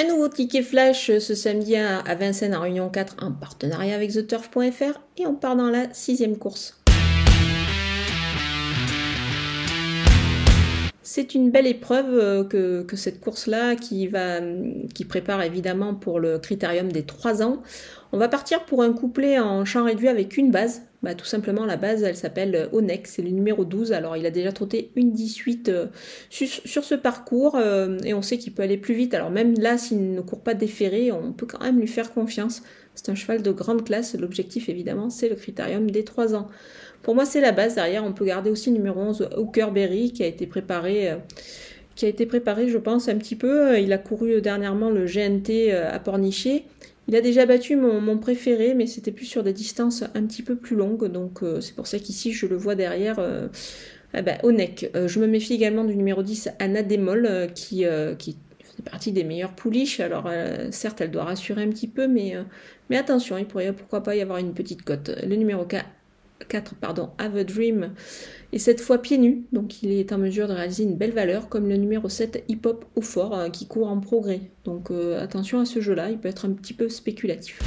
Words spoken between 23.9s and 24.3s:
Alors, il a